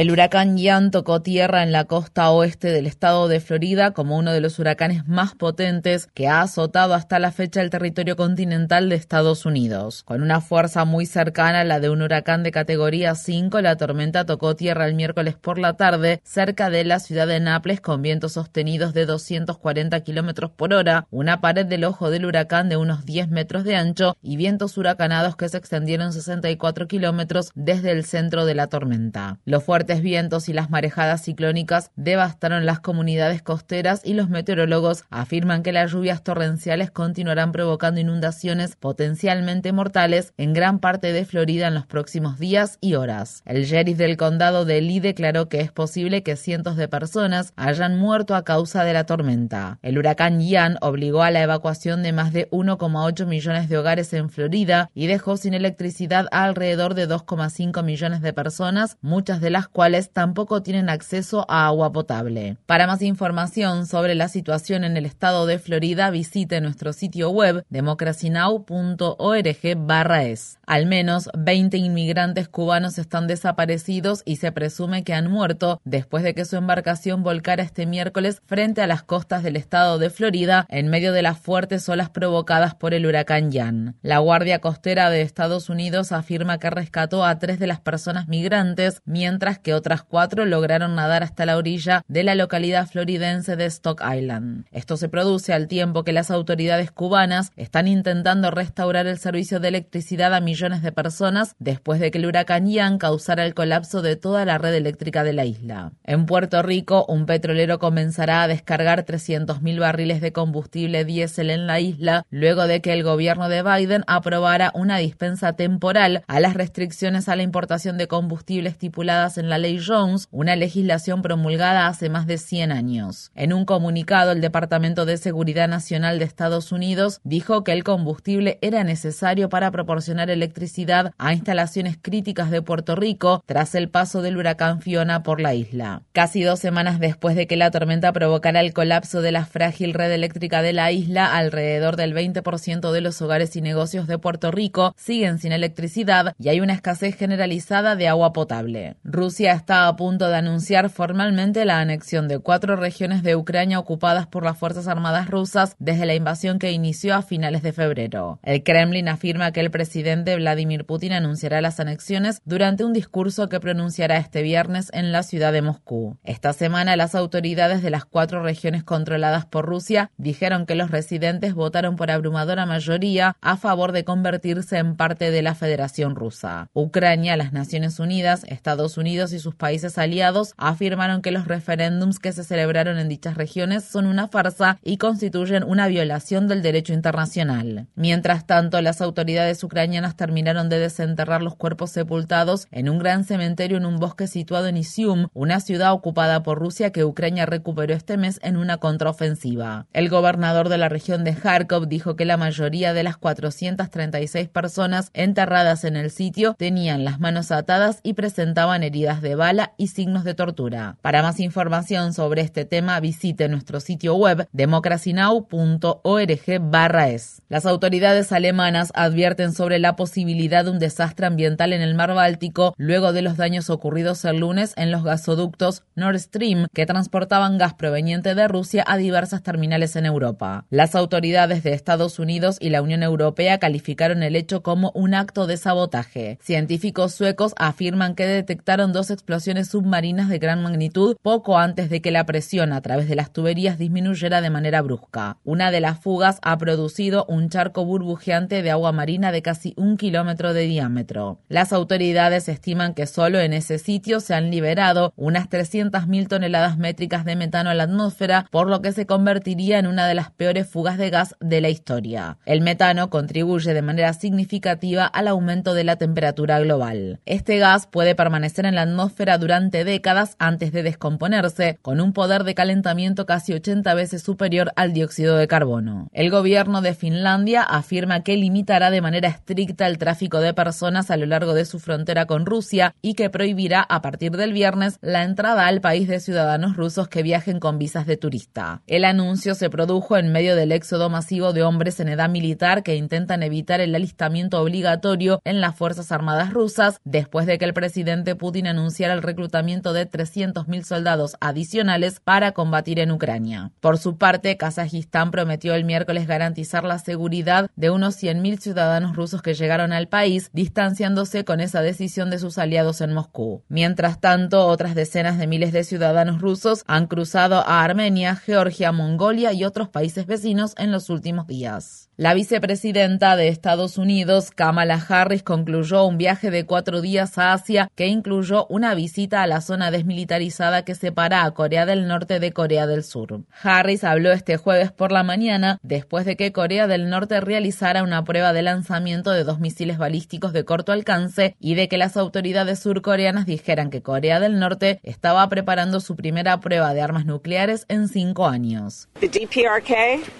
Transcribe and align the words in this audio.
El 0.00 0.10
huracán 0.10 0.56
Ian 0.56 0.90
tocó 0.90 1.20
tierra 1.20 1.62
en 1.62 1.72
la 1.72 1.84
costa 1.84 2.30
oeste 2.30 2.68
del 2.68 2.86
estado 2.86 3.28
de 3.28 3.38
Florida 3.38 3.90
como 3.90 4.16
uno 4.16 4.32
de 4.32 4.40
los 4.40 4.58
huracanes 4.58 5.06
más 5.06 5.34
potentes 5.34 6.08
que 6.14 6.26
ha 6.26 6.40
azotado 6.40 6.94
hasta 6.94 7.18
la 7.18 7.32
fecha 7.32 7.60
el 7.60 7.68
territorio 7.68 8.16
continental 8.16 8.88
de 8.88 8.94
Estados 8.94 9.44
Unidos. 9.44 10.02
Con 10.04 10.22
una 10.22 10.40
fuerza 10.40 10.86
muy 10.86 11.04
cercana 11.04 11.60
a 11.60 11.64
la 11.64 11.80
de 11.80 11.90
un 11.90 12.00
huracán 12.00 12.42
de 12.42 12.50
categoría 12.50 13.14
5, 13.14 13.60
la 13.60 13.76
tormenta 13.76 14.24
tocó 14.24 14.56
tierra 14.56 14.86
el 14.86 14.94
miércoles 14.94 15.34
por 15.34 15.58
la 15.58 15.74
tarde 15.74 16.22
cerca 16.24 16.70
de 16.70 16.82
la 16.84 16.98
ciudad 16.98 17.26
de 17.26 17.38
Naples 17.38 17.82
con 17.82 18.00
vientos 18.00 18.32
sostenidos 18.32 18.94
de 18.94 19.04
240 19.04 20.00
kilómetros 20.00 20.50
por 20.50 20.72
hora, 20.72 21.08
una 21.10 21.42
pared 21.42 21.66
del 21.66 21.84
ojo 21.84 22.08
del 22.08 22.24
huracán 22.24 22.70
de 22.70 22.78
unos 22.78 23.04
10 23.04 23.28
metros 23.28 23.64
de 23.64 23.76
ancho 23.76 24.16
y 24.22 24.38
vientos 24.38 24.78
huracanados 24.78 25.36
que 25.36 25.50
se 25.50 25.58
extendieron 25.58 26.14
64 26.14 26.88
kilómetros 26.88 27.50
desde 27.54 27.90
el 27.90 28.06
centro 28.06 28.46
de 28.46 28.54
la 28.54 28.68
tormenta. 28.68 29.38
Los 29.44 29.62
fuertes 29.62 29.89
vientos 29.98 30.48
y 30.48 30.52
las 30.52 30.70
marejadas 30.70 31.22
ciclónicas 31.22 31.90
devastaron 31.96 32.66
las 32.66 32.78
comunidades 32.78 33.42
costeras 33.42 34.02
y 34.04 34.14
los 34.14 34.28
meteorólogos 34.28 35.04
afirman 35.10 35.64
que 35.64 35.72
las 35.72 35.90
lluvias 35.90 36.22
torrenciales 36.22 36.92
continuarán 36.92 37.50
provocando 37.50 38.00
inundaciones 38.00 38.76
potencialmente 38.76 39.72
mortales 39.72 40.32
en 40.36 40.52
gran 40.52 40.78
parte 40.78 41.12
de 41.12 41.24
Florida 41.24 41.66
en 41.66 41.74
los 41.74 41.86
próximos 41.86 42.38
días 42.38 42.78
y 42.80 42.94
horas. 42.94 43.42
El 43.44 43.64
sheriff 43.64 43.98
del 43.98 44.16
condado 44.16 44.64
de 44.64 44.80
Lee 44.80 45.00
declaró 45.00 45.48
que 45.48 45.60
es 45.60 45.72
posible 45.72 46.22
que 46.22 46.36
cientos 46.36 46.76
de 46.76 46.86
personas 46.86 47.52
hayan 47.56 47.98
muerto 47.98 48.36
a 48.36 48.44
causa 48.44 48.84
de 48.84 48.92
la 48.92 49.04
tormenta. 49.04 49.78
El 49.82 49.98
huracán 49.98 50.40
Ian 50.40 50.76
obligó 50.80 51.22
a 51.22 51.30
la 51.30 51.42
evacuación 51.42 52.02
de 52.02 52.12
más 52.12 52.32
de 52.32 52.48
1,8 52.50 53.26
millones 53.26 53.68
de 53.68 53.78
hogares 53.78 54.12
en 54.12 54.30
Florida 54.30 54.90
y 54.94 55.06
dejó 55.06 55.36
sin 55.36 55.54
electricidad 55.54 56.26
a 56.30 56.44
alrededor 56.44 56.94
de 56.94 57.08
2,5 57.08 57.82
millones 57.82 58.20
de 58.20 58.32
personas, 58.32 58.98
muchas 59.00 59.40
de 59.40 59.50
las 59.50 59.66
cuales 59.66 59.79
tampoco 60.12 60.62
tienen 60.62 60.90
acceso 60.90 61.46
a 61.48 61.66
agua 61.66 61.92
potable. 61.92 62.56
Para 62.66 62.86
más 62.86 63.02
información 63.02 63.86
sobre 63.86 64.14
la 64.14 64.28
situación 64.28 64.84
en 64.84 64.98
el 64.98 65.06
estado 65.06 65.46
de 65.46 65.58
Florida, 65.58 66.10
visite 66.10 66.60
nuestro 66.60 66.92
sitio 66.92 67.30
web 67.30 67.64
democracynow.org/es. 67.70 70.58
Al 70.66 70.84
menos 70.86 71.30
20 71.36 71.78
inmigrantes 71.78 72.48
cubanos 72.48 72.98
están 72.98 73.26
desaparecidos 73.26 74.22
y 74.26 74.36
se 74.36 74.52
presume 74.52 75.02
que 75.02 75.14
han 75.14 75.30
muerto 75.30 75.80
después 75.84 76.24
de 76.24 76.34
que 76.34 76.44
su 76.44 76.56
embarcación 76.56 77.22
volcara 77.22 77.62
este 77.62 77.86
miércoles 77.86 78.42
frente 78.46 78.82
a 78.82 78.86
las 78.86 79.02
costas 79.02 79.42
del 79.42 79.56
estado 79.56 79.98
de 79.98 80.10
Florida 80.10 80.66
en 80.68 80.88
medio 80.88 81.12
de 81.12 81.22
las 81.22 81.38
fuertes 81.38 81.88
olas 81.88 82.10
provocadas 82.10 82.74
por 82.74 82.92
el 82.92 83.06
huracán 83.06 83.50
Jan. 83.50 83.96
La 84.02 84.18
Guardia 84.18 84.58
Costera 84.58 85.08
de 85.08 85.22
Estados 85.22 85.70
Unidos 85.70 86.12
afirma 86.12 86.58
que 86.58 86.68
rescató 86.68 87.24
a 87.24 87.38
tres 87.38 87.58
de 87.58 87.66
las 87.66 87.80
personas 87.80 88.28
migrantes, 88.28 89.00
mientras 89.04 89.58
que 89.58 89.69
otras 89.72 90.02
cuatro 90.02 90.44
lograron 90.44 90.94
nadar 90.94 91.22
hasta 91.22 91.46
la 91.46 91.56
orilla 91.56 92.02
de 92.08 92.24
la 92.24 92.34
localidad 92.34 92.86
floridense 92.88 93.56
de 93.56 93.66
Stock 93.66 94.02
Island. 94.02 94.66
Esto 94.72 94.96
se 94.96 95.08
produce 95.08 95.52
al 95.52 95.68
tiempo 95.68 96.04
que 96.04 96.12
las 96.12 96.30
autoridades 96.30 96.90
cubanas 96.90 97.52
están 97.56 97.88
intentando 97.88 98.50
restaurar 98.50 99.06
el 99.06 99.18
servicio 99.18 99.60
de 99.60 99.68
electricidad 99.68 100.34
a 100.34 100.40
millones 100.40 100.82
de 100.82 100.92
personas 100.92 101.54
después 101.58 102.00
de 102.00 102.10
que 102.10 102.18
el 102.18 102.26
huracán 102.26 102.66
Ian 102.66 102.98
causara 102.98 103.44
el 103.44 103.54
colapso 103.54 104.02
de 104.02 104.16
toda 104.16 104.44
la 104.44 104.58
red 104.58 104.74
eléctrica 104.74 105.24
de 105.24 105.32
la 105.32 105.44
isla. 105.44 105.92
En 106.04 106.26
Puerto 106.26 106.62
Rico, 106.62 107.04
un 107.08 107.26
petrolero 107.26 107.78
comenzará 107.78 108.42
a 108.42 108.48
descargar 108.48 109.04
300.000 109.04 109.80
barriles 109.80 110.20
de 110.20 110.32
combustible 110.32 111.04
diésel 111.04 111.50
en 111.50 111.66
la 111.66 111.80
isla 111.80 112.24
luego 112.30 112.66
de 112.66 112.80
que 112.80 112.92
el 112.92 113.02
gobierno 113.02 113.48
de 113.48 113.62
Biden 113.62 114.04
aprobara 114.06 114.70
una 114.74 114.98
dispensa 114.98 115.52
temporal 115.52 116.22
a 116.26 116.40
las 116.40 116.54
restricciones 116.54 117.28
a 117.28 117.36
la 117.36 117.42
importación 117.42 117.98
de 117.98 118.08
combustible 118.08 118.68
estipuladas 118.68 119.38
en 119.38 119.49
la 119.50 119.58
ley 119.58 119.78
Jones, 119.84 120.28
una 120.30 120.56
legislación 120.56 121.20
promulgada 121.20 121.86
hace 121.86 122.08
más 122.08 122.26
de 122.26 122.38
100 122.38 122.72
años. 122.72 123.30
En 123.34 123.52
un 123.52 123.64
comunicado, 123.66 124.32
el 124.32 124.40
Departamento 124.40 125.04
de 125.04 125.18
Seguridad 125.18 125.68
Nacional 125.68 126.18
de 126.18 126.24
Estados 126.24 126.72
Unidos 126.72 127.20
dijo 127.24 127.64
que 127.64 127.72
el 127.72 127.84
combustible 127.84 128.58
era 128.62 128.84
necesario 128.84 129.48
para 129.48 129.70
proporcionar 129.70 130.30
electricidad 130.30 131.12
a 131.18 131.34
instalaciones 131.34 131.98
críticas 132.00 132.50
de 132.50 132.62
Puerto 132.62 132.96
Rico 132.96 133.42
tras 133.44 133.74
el 133.74 133.90
paso 133.90 134.22
del 134.22 134.36
huracán 134.36 134.80
Fiona 134.80 135.22
por 135.22 135.40
la 135.40 135.54
isla. 135.54 136.02
Casi 136.12 136.42
dos 136.42 136.60
semanas 136.60 137.00
después 137.00 137.36
de 137.36 137.46
que 137.46 137.56
la 137.56 137.70
tormenta 137.70 138.12
provocara 138.12 138.60
el 138.60 138.72
colapso 138.72 139.20
de 139.20 139.32
la 139.32 139.44
frágil 139.44 139.94
red 139.94 140.12
eléctrica 140.12 140.62
de 140.62 140.72
la 140.72 140.92
isla, 140.92 141.36
alrededor 141.36 141.96
del 141.96 142.14
20% 142.14 142.92
de 142.92 143.00
los 143.00 143.20
hogares 143.20 143.56
y 143.56 143.60
negocios 143.60 144.06
de 144.06 144.18
Puerto 144.18 144.50
Rico 144.50 144.94
siguen 144.96 145.38
sin 145.38 145.52
electricidad 145.52 146.34
y 146.38 146.48
hay 146.48 146.60
una 146.60 146.74
escasez 146.74 147.16
generalizada 147.16 147.96
de 147.96 148.08
agua 148.08 148.32
potable. 148.32 148.94
Rusia 149.02 149.39
está 149.46 149.88
a 149.88 149.96
punto 149.96 150.28
de 150.28 150.36
anunciar 150.36 150.90
formalmente 150.90 151.64
la 151.64 151.80
anexión 151.80 152.28
de 152.28 152.38
cuatro 152.38 152.76
regiones 152.76 153.22
de 153.22 153.36
Ucrania 153.36 153.78
ocupadas 153.78 154.26
por 154.26 154.44
las 154.44 154.58
Fuerzas 154.58 154.88
Armadas 154.88 155.28
rusas 155.28 155.76
desde 155.78 156.06
la 156.06 156.14
invasión 156.14 156.58
que 156.58 156.72
inició 156.72 157.14
a 157.14 157.22
finales 157.22 157.62
de 157.62 157.72
febrero. 157.72 158.38
El 158.42 158.62
Kremlin 158.62 159.08
afirma 159.08 159.52
que 159.52 159.60
el 159.60 159.70
presidente 159.70 160.36
Vladimir 160.36 160.84
Putin 160.84 161.12
anunciará 161.12 161.60
las 161.60 161.80
anexiones 161.80 162.42
durante 162.44 162.84
un 162.84 162.92
discurso 162.92 163.48
que 163.48 163.60
pronunciará 163.60 164.16
este 164.16 164.42
viernes 164.42 164.90
en 164.92 165.12
la 165.12 165.22
ciudad 165.22 165.52
de 165.52 165.62
Moscú. 165.62 166.18
Esta 166.24 166.52
semana 166.52 166.96
las 166.96 167.14
autoridades 167.14 167.82
de 167.82 167.90
las 167.90 168.04
cuatro 168.04 168.42
regiones 168.42 168.84
controladas 168.84 169.46
por 169.46 169.66
Rusia 169.66 170.10
dijeron 170.16 170.66
que 170.66 170.74
los 170.74 170.90
residentes 170.90 171.54
votaron 171.54 171.96
por 171.96 172.10
abrumadora 172.10 172.66
mayoría 172.66 173.36
a 173.40 173.56
favor 173.56 173.92
de 173.92 174.04
convertirse 174.04 174.78
en 174.78 174.96
parte 174.96 175.30
de 175.30 175.42
la 175.42 175.54
Federación 175.54 176.14
Rusa. 176.14 176.68
Ucrania, 176.72 177.36
las 177.36 177.52
Naciones 177.52 177.98
Unidas, 177.98 178.44
Estados 178.44 178.98
Unidos 178.98 179.29
y 179.32 179.38
sus 179.38 179.54
países 179.54 179.98
aliados 179.98 180.54
afirmaron 180.56 181.22
que 181.22 181.30
los 181.30 181.46
referéndums 181.46 182.18
que 182.18 182.32
se 182.32 182.44
celebraron 182.44 182.98
en 182.98 183.08
dichas 183.08 183.36
regiones 183.36 183.84
son 183.84 184.06
una 184.06 184.28
farsa 184.28 184.78
y 184.82 184.96
constituyen 184.96 185.64
una 185.64 185.88
violación 185.88 186.48
del 186.48 186.62
derecho 186.62 186.92
internacional. 186.92 187.86
Mientras 187.94 188.46
tanto, 188.46 188.80
las 188.80 189.00
autoridades 189.00 189.62
ucranianas 189.62 190.16
terminaron 190.16 190.68
de 190.68 190.78
desenterrar 190.78 191.42
los 191.42 191.56
cuerpos 191.56 191.90
sepultados 191.90 192.66
en 192.70 192.88
un 192.88 192.98
gran 192.98 193.24
cementerio 193.24 193.76
en 193.76 193.86
un 193.86 193.98
bosque 193.98 194.26
situado 194.26 194.66
en 194.66 194.76
Isium, 194.76 195.28
una 195.32 195.60
ciudad 195.60 195.92
ocupada 195.92 196.42
por 196.42 196.58
Rusia 196.58 196.90
que 196.90 197.04
Ucrania 197.04 197.46
recuperó 197.46 197.94
este 197.94 198.16
mes 198.16 198.38
en 198.42 198.56
una 198.56 198.78
contraofensiva. 198.78 199.86
El 199.92 200.08
gobernador 200.08 200.68
de 200.68 200.78
la 200.78 200.88
región 200.88 201.24
de 201.24 201.34
Kharkov 201.34 201.86
dijo 201.86 202.16
que 202.16 202.24
la 202.24 202.36
mayoría 202.36 202.92
de 202.92 203.02
las 203.02 203.16
436 203.16 204.48
personas 204.48 205.10
enterradas 205.14 205.84
en 205.84 205.96
el 205.96 206.10
sitio 206.10 206.54
tenían 206.58 207.04
las 207.04 207.20
manos 207.20 207.50
atadas 207.50 208.00
y 208.02 208.14
presentaban 208.14 208.82
heridas 208.82 209.19
de 209.20 209.34
bala 209.34 209.72
y 209.76 209.88
signos 209.88 210.24
de 210.24 210.34
tortura. 210.34 210.96
Para 211.02 211.22
más 211.22 211.40
información 211.40 212.12
sobre 212.12 212.42
este 212.42 212.64
tema, 212.64 213.00
visite 213.00 213.48
nuestro 213.48 213.80
sitio 213.80 214.14
web 214.14 214.48
democracynow.org/es. 214.52 217.42
Las 217.48 217.66
autoridades 217.66 218.32
alemanas 218.32 218.92
advierten 218.94 219.52
sobre 219.52 219.78
la 219.78 219.96
posibilidad 219.96 220.64
de 220.64 220.70
un 220.70 220.78
desastre 220.78 221.26
ambiental 221.26 221.72
en 221.72 221.82
el 221.82 221.94
mar 221.94 222.14
Báltico 222.14 222.74
luego 222.76 223.12
de 223.12 223.22
los 223.22 223.36
daños 223.36 223.70
ocurridos 223.70 224.24
el 224.24 224.38
lunes 224.38 224.74
en 224.76 224.90
los 224.90 225.04
gasoductos 225.04 225.84
Nord 225.94 226.18
Stream 226.18 226.66
que 226.72 226.86
transportaban 226.86 227.58
gas 227.58 227.74
proveniente 227.74 228.34
de 228.34 228.48
Rusia 228.48 228.84
a 228.86 228.96
diversas 228.96 229.42
terminales 229.42 229.96
en 229.96 230.06
Europa. 230.06 230.66
Las 230.70 230.94
autoridades 230.94 231.62
de 231.62 231.72
Estados 231.72 232.18
Unidos 232.18 232.56
y 232.60 232.70
la 232.70 232.82
Unión 232.82 233.02
Europea 233.02 233.58
calificaron 233.58 234.22
el 234.22 234.36
hecho 234.36 234.62
como 234.62 234.90
un 234.94 235.14
acto 235.14 235.46
de 235.46 235.56
sabotaje. 235.56 236.38
Científicos 236.42 237.14
suecos 237.14 237.54
afirman 237.56 238.14
que 238.14 238.26
detectaron 238.26 238.92
dos 238.92 239.09
explosiones 239.10 239.68
submarinas 239.68 240.28
de 240.28 240.38
gran 240.38 240.62
magnitud 240.62 241.16
poco 241.22 241.58
antes 241.58 241.90
de 241.90 242.00
que 242.00 242.10
la 242.10 242.24
presión 242.24 242.72
a 242.72 242.80
través 242.80 243.08
de 243.08 243.16
las 243.16 243.32
tuberías 243.32 243.78
disminuyera 243.78 244.40
de 244.40 244.50
manera 244.50 244.82
brusca. 244.82 245.38
Una 245.44 245.70
de 245.70 245.80
las 245.80 245.98
fugas 245.98 246.38
ha 246.42 246.56
producido 246.58 247.24
un 247.28 247.48
charco 247.48 247.84
burbujeante 247.84 248.62
de 248.62 248.70
agua 248.70 248.92
marina 248.92 249.32
de 249.32 249.42
casi 249.42 249.74
un 249.76 249.96
kilómetro 249.96 250.54
de 250.54 250.62
diámetro. 250.62 251.40
Las 251.48 251.72
autoridades 251.72 252.48
estiman 252.48 252.94
que 252.94 253.06
solo 253.06 253.40
en 253.40 253.52
ese 253.52 253.78
sitio 253.78 254.20
se 254.20 254.34
han 254.34 254.50
liberado 254.50 255.12
unas 255.16 255.48
300.000 255.48 256.28
toneladas 256.28 256.78
métricas 256.78 257.24
de 257.24 257.36
metano 257.36 257.70
a 257.70 257.74
la 257.74 257.84
atmósfera, 257.84 258.46
por 258.50 258.68
lo 258.68 258.82
que 258.82 258.92
se 258.92 259.06
convertiría 259.06 259.78
en 259.78 259.86
una 259.86 260.06
de 260.06 260.14
las 260.14 260.30
peores 260.30 260.68
fugas 260.68 260.98
de 260.98 261.10
gas 261.10 261.36
de 261.40 261.60
la 261.60 261.68
historia. 261.68 262.38
El 262.46 262.60
metano 262.60 263.10
contribuye 263.10 263.74
de 263.74 263.82
manera 263.82 264.12
significativa 264.12 265.06
al 265.06 265.28
aumento 265.28 265.74
de 265.74 265.84
la 265.84 265.96
temperatura 265.96 266.60
global. 266.60 267.20
Este 267.26 267.58
gas 267.58 267.86
puede 267.86 268.14
permanecer 268.14 268.66
en 268.66 268.74
la 268.74 268.82
atmósfera 268.82 268.99
durante 269.38 269.84
décadas 269.84 270.36
antes 270.38 270.72
de 270.72 270.82
descomponerse, 270.82 271.78
con 271.82 272.00
un 272.00 272.12
poder 272.12 272.44
de 272.44 272.54
calentamiento 272.54 273.26
casi 273.26 273.52
80 273.52 273.94
veces 273.94 274.22
superior 274.22 274.72
al 274.76 274.92
dióxido 274.92 275.36
de 275.36 275.46
carbono. 275.46 276.08
El 276.12 276.30
gobierno 276.30 276.80
de 276.80 276.94
Finlandia 276.94 277.62
afirma 277.62 278.22
que 278.22 278.36
limitará 278.36 278.90
de 278.90 279.00
manera 279.00 279.28
estricta 279.28 279.86
el 279.86 279.98
tráfico 279.98 280.40
de 280.40 280.54
personas 280.54 281.10
a 281.10 281.16
lo 281.16 281.26
largo 281.26 281.54
de 281.54 281.64
su 281.64 281.78
frontera 281.78 282.26
con 282.26 282.46
Rusia 282.46 282.94
y 283.02 283.14
que 283.14 283.30
prohibirá 283.30 283.80
a 283.82 284.02
partir 284.02 284.32
del 284.32 284.52
viernes 284.52 284.98
la 285.00 285.22
entrada 285.22 285.66
al 285.66 285.80
país 285.80 286.08
de 286.08 286.20
ciudadanos 286.20 286.76
rusos 286.76 287.08
que 287.08 287.22
viajen 287.22 287.60
con 287.60 287.78
visas 287.78 288.06
de 288.06 288.16
turista. 288.16 288.82
El 288.86 289.04
anuncio 289.04 289.54
se 289.54 289.70
produjo 289.70 290.16
en 290.16 290.32
medio 290.32 290.56
del 290.56 290.72
éxodo 290.72 291.10
masivo 291.10 291.52
de 291.52 291.62
hombres 291.62 292.00
en 292.00 292.08
edad 292.08 292.28
militar 292.28 292.82
que 292.82 292.96
intentan 292.96 293.42
evitar 293.42 293.80
el 293.80 293.94
alistamiento 293.94 294.60
obligatorio 294.60 295.40
en 295.44 295.60
las 295.60 295.76
Fuerzas 295.76 296.12
Armadas 296.12 296.52
rusas 296.52 297.00
después 297.04 297.46
de 297.46 297.58
que 297.58 297.64
el 297.64 297.74
presidente 297.74 298.34
Putin 298.34 298.66
anunciara 298.90 299.14
el 299.14 299.22
reclutamiento 299.22 299.92
de 299.92 300.10
300.000 300.10 300.82
soldados 300.82 301.36
adicionales 301.40 302.18
para 302.18 302.50
combatir 302.50 302.98
en 302.98 303.12
Ucrania. 303.12 303.70
Por 303.78 303.98
su 303.98 304.18
parte, 304.18 304.56
Kazajistán 304.56 305.30
prometió 305.30 305.74
el 305.74 305.84
miércoles 305.84 306.26
garantizar 306.26 306.82
la 306.82 306.98
seguridad 306.98 307.70
de 307.76 307.90
unos 307.90 308.20
100.000 308.20 308.58
ciudadanos 308.58 309.14
rusos 309.14 309.42
que 309.42 309.54
llegaron 309.54 309.92
al 309.92 310.08
país, 310.08 310.50
distanciándose 310.52 311.44
con 311.44 311.60
esa 311.60 311.82
decisión 311.82 312.30
de 312.30 312.40
sus 312.40 312.58
aliados 312.58 313.00
en 313.00 313.12
Moscú. 313.12 313.62
Mientras 313.68 314.20
tanto, 314.20 314.66
otras 314.66 314.96
decenas 314.96 315.38
de 315.38 315.46
miles 315.46 315.70
de 315.70 315.84
ciudadanos 315.84 316.40
rusos 316.40 316.82
han 316.88 317.06
cruzado 317.06 317.60
a 317.64 317.84
Armenia, 317.84 318.34
Georgia, 318.34 318.90
Mongolia 318.90 319.52
y 319.52 319.62
otros 319.62 319.88
países 319.88 320.26
vecinos 320.26 320.74
en 320.78 320.90
los 320.90 321.10
últimos 321.10 321.46
días. 321.46 322.10
La 322.16 322.34
vicepresidenta 322.34 323.34
de 323.34 323.48
Estados 323.48 323.96
Unidos, 323.96 324.50
Kamala 324.50 325.02
Harris, 325.08 325.42
concluyó 325.42 326.04
un 326.04 326.18
viaje 326.18 326.50
de 326.50 326.66
cuatro 326.66 327.00
días 327.00 327.38
a 327.38 327.54
Asia 327.54 327.90
que 327.94 328.08
incluyó 328.08 328.66
una 328.68 328.79
visita 328.94 329.42
a 329.42 329.46
la 329.46 329.60
zona 329.60 329.90
desmilitarizada 329.90 330.84
que 330.84 330.94
separa 330.94 331.44
a 331.44 331.50
Corea 331.52 331.86
del 331.86 332.08
Norte 332.08 332.40
de 332.40 332.52
Corea 332.52 332.86
del 332.86 333.04
Sur. 333.04 333.42
Harris 333.62 334.04
habló 334.04 334.32
este 334.32 334.56
jueves 334.56 334.90
por 334.90 335.12
la 335.12 335.22
mañana 335.22 335.78
después 335.82 336.24
de 336.24 336.36
que 336.36 336.52
Corea 336.52 336.86
del 336.86 337.10
Norte 337.10 337.40
realizara 337.40 338.02
una 338.02 338.24
prueba 338.24 338.52
de 338.52 338.62
lanzamiento 338.62 339.30
de 339.30 339.44
dos 339.44 339.60
misiles 339.60 339.98
balísticos 339.98 340.52
de 340.52 340.64
corto 340.64 340.92
alcance 340.92 341.54
y 341.60 341.74
de 341.74 341.88
que 341.88 341.98
las 341.98 342.16
autoridades 342.16 342.80
surcoreanas 342.80 343.46
dijeran 343.46 343.90
que 343.90 344.02
Corea 344.02 344.40
del 344.40 344.58
Norte 344.58 345.00
estaba 345.02 345.48
preparando 345.48 346.00
su 346.00 346.16
primera 346.16 346.58
prueba 346.60 346.94
de 346.94 347.02
armas 347.02 347.26
nucleares 347.26 347.84
en 347.88 348.08
cinco 348.08 348.46
años. 348.46 349.08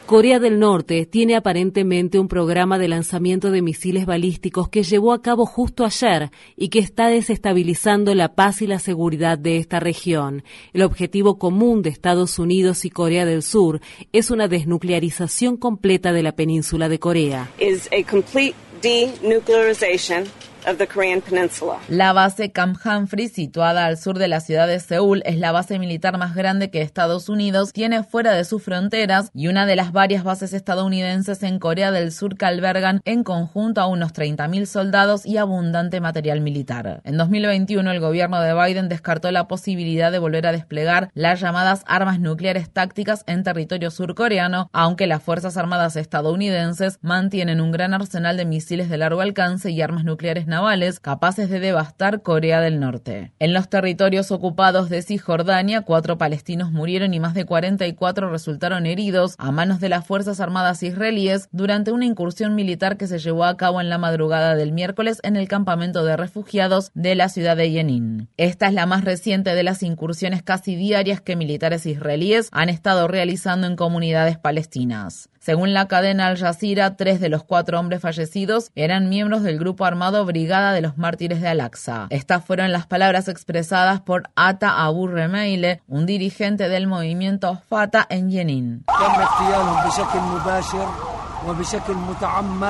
Corea 0.07 0.39
del 0.39 0.59
Norte 0.59 1.07
tiene 1.07 1.37
aparentemente 1.37 2.19
un 2.19 2.29
programa 2.29 2.79
de 2.79 2.89
lanzamiento 2.89 3.51
de 3.51 3.63
misiles 3.63 4.07
balísticos 4.07 4.69
que 4.69 4.83
llevó 4.83 5.13
a 5.13 5.23
cabo 5.23 5.47
justo 5.47 5.85
ayer 5.85 6.31
y 6.57 6.69
que 6.69 6.79
está 6.79 7.09
desestabilizando 7.09 8.15
la 8.21 8.35
paz 8.35 8.61
y 8.61 8.67
la 8.67 8.79
seguridad 8.79 9.39
de 9.39 9.57
esta 9.57 9.81
región. 9.81 10.45
El 10.75 10.83
objetivo 10.83 11.39
común 11.39 11.81
de 11.81 11.89
Estados 11.89 12.39
Unidos 12.39 12.85
y 12.85 12.91
Corea 12.91 13.25
del 13.25 13.43
Sur 13.43 13.81
es 14.13 14.31
una 14.31 14.47
desnuclearización 14.47 15.57
completa 15.57 16.13
de 16.13 16.23
la 16.23 16.33
península 16.33 16.91
de 16.91 16.99
Corea. 16.99 17.51
La 21.89 22.13
base 22.13 22.53
Camp 22.53 22.79
Humphrey, 22.85 23.29
situada 23.29 23.87
al 23.87 23.99
sur 23.99 24.19
de 24.19 24.29
la 24.29 24.41
ciudad 24.41 24.67
de 24.67 24.79
Seúl, 24.79 25.23
es 25.25 25.39
la 25.39 25.53
base 25.53 25.79
militar 25.79 26.17
más 26.19 26.35
grande 26.35 26.71
que 26.71 26.83
Estados 26.83 27.29
Unidos 27.29 27.73
tiene 27.73 28.05
fuera 28.05 28.33
de 28.33 28.45
sus 28.45 28.63
fronteras 28.63 29.31
y 29.35 29.49
una 29.49 29.67
de 29.67 29.77
las 29.77 29.93
varias 29.93 30.23
bases 30.23 30.53
estadounidenses 30.53 31.43
en 31.43 31.59
Corea 31.59 31.91
del 31.91 32.13
Sur 32.13 32.37
que 32.37 32.45
albergan 32.45 33.01
en 33.05 33.25
conjunto 33.25 33.81
a 33.81 33.87
unos 33.87 34.13
30.000 34.13 34.67
soldados 34.67 35.27
y 35.27 35.39
abundante 35.39 36.01
material 36.01 36.41
militar. 36.41 37.01
En 37.05 37.17
2021, 37.17 37.91
el 37.91 38.01
gobierno 38.01 38.41
de 38.41 38.55
Biden 38.55 38.89
descartó 38.89 39.31
la 39.33 39.49
posibilidad 39.49 40.13
de 40.13 40.19
volver 40.19 40.47
a 40.47 40.53
desplegar 40.53 41.11
las 41.15 41.41
llamadas 41.41 41.83
armas 41.87 42.21
nucleares 42.21 42.71
tácticas 42.71 43.25
en 43.27 43.43
territorio 43.43 43.91
surcoreano, 43.91 44.71
aunque 44.73 45.07
las 45.07 45.23
Fuerzas 45.23 45.57
Armadas 45.57 45.97
estadounidenses 45.97 46.99
mantienen 47.03 47.61
un 47.61 47.73
gran 47.73 47.93
arsenal 47.95 48.37
de 48.37 48.45
misiles 48.45 48.89
de 48.89 48.99
largo 48.99 49.21
alcance 49.21 49.71
y 49.71 49.83
armas 49.83 50.05
nucleares 50.05 50.47
navales 50.47 50.60
capaces 51.01 51.49
de 51.49 51.59
devastar 51.59 52.23
Corea 52.23 52.61
del 52.61 52.81
Norte. 52.81 53.33
En 53.39 53.55
los 53.55 53.69
territorios 53.69 54.31
ocupados 54.31 54.91
de 54.91 55.03
Cisjordania, 55.03 55.83
cuatro 55.83 56.19
palestinos 56.19 56.71
murieron 56.71 57.15
y 57.15 57.21
más 57.21 57.35
de 57.35 57.45
44 57.45 58.31
resultaron 58.31 58.87
heridos 58.87 59.35
a 59.39 59.53
manos 59.53 59.81
de 59.81 59.89
las 59.89 60.07
Fuerzas 60.07 60.39
Armadas 60.39 60.83
israelíes 60.83 61.49
durante 61.51 61.93
una 61.93 62.05
incursión 62.05 62.55
militar 62.55 62.97
que 62.99 63.07
se 63.07 63.19
llevó 63.19 63.45
a 63.45 63.57
cabo 63.57 63.81
en 63.81 63.89
la 63.89 63.99
madrugada 63.99 64.55
del 64.55 64.73
miércoles 64.73 65.19
en 65.23 65.37
el 65.37 65.49
campamento 65.49 66.05
de 66.05 66.17
refugiados 66.17 66.91
de 66.95 67.15
la 67.15 67.29
ciudad 67.29 67.57
de 67.57 67.71
Jenin. 67.71 68.29
Esta 68.37 68.67
es 68.67 68.75
la 68.75 68.87
más 68.87 69.05
reciente 69.05 69.55
de 69.55 69.63
las 69.63 69.83
incursiones 69.83 70.43
casi 70.43 70.77
diarias 70.77 71.21
que 71.21 71.37
militares 71.37 71.87
israelíes 71.87 72.49
han 72.53 72.69
estado 72.69 73.09
realizando 73.09 73.67
en 73.67 73.77
comunidades 73.77 74.39
palestinas. 74.39 75.31
Según 75.41 75.73
la 75.73 75.89
cadena 75.89 76.27
Al 76.27 76.37
Jazeera, 76.37 76.97
tres 76.97 77.19
de 77.19 77.31
los 77.31 77.45
cuatro 77.45 77.81
hombres 77.81 78.03
fallecidos 78.03 78.71
eran 78.75 79.09
miembros 79.09 79.43
del 79.43 79.59
grupo 79.59 79.87
armado 79.87 80.27
Brigada 80.27 80.75
de 80.75 80.83
los 80.83 80.99
Mártires 80.99 81.41
de 81.41 81.49
Al-Aqsa. 81.49 82.09
Estas 82.11 82.45
fueron 82.45 82.73
las 82.73 82.87
palabras 82.87 83.27
expresadas 83.27 84.03
por 84.03 84.25
Ata 84.37 84.85
Abu 84.85 85.07
Remeile, 85.07 85.81
un 85.89 86.05
dirigente 86.05 86.69
del 86.69 86.87
movimiento 86.87 87.63
Fatah 87.71 88.07
en 88.11 88.31
Jenin. 88.31 88.85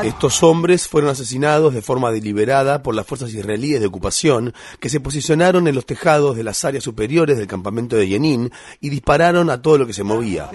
Estos 0.02 0.42
hombres 0.42 0.88
fueron 0.88 1.10
asesinados 1.10 1.74
de 1.74 1.82
forma 1.82 2.10
deliberada 2.10 2.82
por 2.82 2.94
las 2.94 3.06
fuerzas 3.06 3.32
israelíes 3.32 3.80
de 3.80 3.86
ocupación 3.86 4.54
que 4.78 4.88
se 4.88 5.00
posicionaron 5.00 5.66
en 5.68 5.74
los 5.74 5.86
tejados 5.86 6.36
de 6.36 6.44
las 6.44 6.64
áreas 6.64 6.84
superiores 6.84 7.38
del 7.38 7.46
campamento 7.46 7.96
de 7.96 8.08
Yenin 8.08 8.52
y 8.80 8.90
dispararon 8.90 9.50
a 9.50 9.60
todo 9.60 9.78
lo 9.78 9.86
que 9.86 9.92
se 9.92 10.04
movía. 10.04 10.50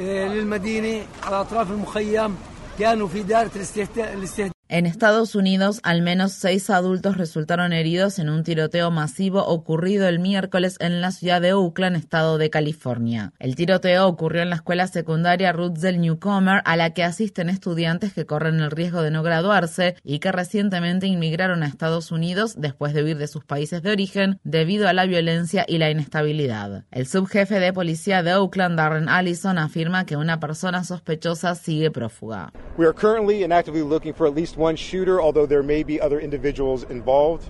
En 4.68 4.88
Estados 4.88 5.36
Unidos, 5.36 5.80
al 5.84 6.02
menos 6.02 6.32
seis 6.32 6.72
adultos 6.72 7.18
resultaron 7.18 7.72
heridos 7.72 8.18
en 8.18 8.30
un 8.30 8.44
tiroteo 8.44 8.90
masivo 8.90 9.46
ocurrido 9.46 10.08
el 10.08 10.18
miércoles 10.18 10.78
en 10.80 11.02
la 11.02 11.12
ciudad 11.12 11.40
de 11.40 11.54
Oakland, 11.54 11.96
estado 11.96 12.40
de 12.40 12.50
California. 12.50 13.32
El 13.38 13.56
tiroteo 13.56 14.08
ocurrió 14.08 14.42
en 14.42 14.50
la 14.50 14.56
escuela 14.56 14.88
secundaria 14.88 15.52
Rutzel 15.52 16.02
Newcomer, 16.02 16.64
a 16.66 16.78
la 16.78 16.96
que 16.96 17.04
asisten 17.04 17.50
estudiantes 17.50 18.14
que 18.14 18.26
corren 18.26 18.60
el 18.60 18.72
riesgo 18.72 19.04
de 19.04 19.12
no 19.12 19.22
graduarse 19.22 19.98
y 20.04 20.18
que 20.18 20.32
recientemente 20.32 21.06
inmigraron 21.06 21.62
a 21.62 21.68
Estados 21.68 22.12
Unidos 22.12 22.56
después 22.58 22.96
de 22.96 23.04
huir 23.04 23.20
de 23.20 23.28
sus 23.28 23.46
países 23.46 23.84
de 23.84 23.92
origen 23.92 24.40
debido 24.44 24.88
a 24.88 24.94
la 24.94 25.06
violencia 25.06 25.64
y 25.68 25.78
la 25.78 25.92
inestabilidad. 25.92 26.86
El 26.90 27.06
subjefe 27.06 27.60
de 27.60 27.72
policía 27.72 28.24
de 28.24 28.34
Oakland, 28.34 28.78
Darren 28.78 29.10
Allison, 29.10 29.60
afirma 29.60 30.08
que 30.08 30.18
una 30.18 30.40
persona 30.40 30.84
sospechosa 30.84 31.54
sigue 31.54 31.92
prófuga. 31.92 32.52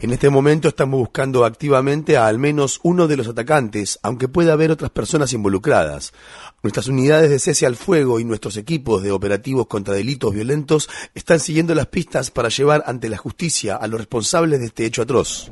En 0.01 0.11
este 0.11 0.29
momento 0.29 0.67
estamos 0.67 0.99
buscando 0.99 1.45
activamente 1.45 2.15
a 2.15 2.27
al 2.27 2.37
menos 2.37 2.79
uno 2.83 3.07
de 3.07 3.17
los 3.17 3.27
atacantes, 3.27 3.97
aunque 4.03 4.27
pueda 4.27 4.53
haber 4.53 4.69
otras 4.69 4.91
personas 4.91 5.33
involucradas. 5.33 6.13
Nuestras 6.61 6.87
unidades 6.87 7.31
de 7.31 7.39
cese 7.39 7.65
al 7.65 7.75
fuego 7.75 8.19
y 8.19 8.23
nuestros 8.23 8.55
equipos 8.57 9.01
de 9.01 9.11
operativos 9.11 9.65
contra 9.65 9.95
delitos 9.95 10.31
violentos 10.31 10.89
están 11.15 11.39
siguiendo 11.39 11.73
las 11.73 11.87
pistas 11.87 12.29
para 12.29 12.49
llevar 12.49 12.83
ante 12.85 13.09
la 13.09 13.17
justicia 13.17 13.75
a 13.75 13.87
los 13.87 13.99
responsables 13.99 14.59
de 14.59 14.67
este 14.67 14.85
hecho 14.85 15.01
atroz. 15.01 15.51